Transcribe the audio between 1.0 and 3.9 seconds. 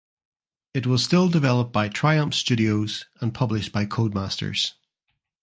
still developed by Triumph Studios and published by